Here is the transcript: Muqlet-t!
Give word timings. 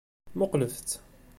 Muqlet-t! 0.37 0.89